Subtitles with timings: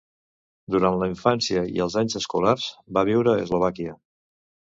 [0.75, 2.65] Durant la infància i els anys escolars
[2.99, 3.95] va viure a Eslovàquia.